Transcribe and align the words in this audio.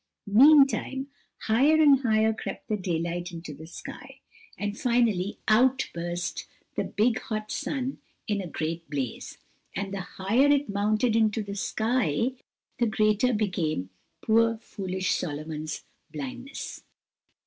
Meantime, 0.25 1.09
higher 1.41 1.75
and 1.75 1.99
higher 1.99 2.33
crept 2.33 2.67
the 2.67 2.75
daylight 2.75 3.31
into 3.31 3.53
the 3.53 3.67
sky, 3.67 4.19
and 4.57 4.75
finally 4.79 5.37
out 5.47 5.91
burst 5.93 6.47
the 6.73 6.83
big, 6.83 7.19
hot 7.19 7.51
sun 7.51 7.99
in 8.27 8.41
a 8.41 8.47
great 8.47 8.89
blaze, 8.89 9.37
and 9.75 9.93
the 9.93 10.01
higher 10.17 10.47
it 10.47 10.67
mounted 10.67 11.15
into 11.15 11.43
the 11.43 11.53
sky 11.53 12.31
the 12.79 12.87
greater 12.87 13.31
became 13.31 13.91
poor, 14.23 14.57
foolish 14.57 15.11
Solomon's 15.13 15.83
blindness. 16.11 16.81